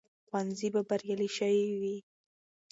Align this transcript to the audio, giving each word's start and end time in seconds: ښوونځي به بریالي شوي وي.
ښوونځي 0.27 0.67
به 0.73 0.81
بریالي 0.89 1.29
شوي 1.37 1.65
وي. 1.81 1.97